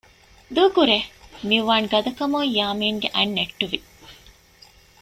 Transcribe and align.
ދޫކުރޭ! 0.55 0.97
މިއުވާން 1.47 1.87
ގަދަކަމުން 1.91 2.47
ޔާމިންގެ 2.57 3.09
އަތް 3.15 3.33
ނެއްޓުވި 3.37 3.79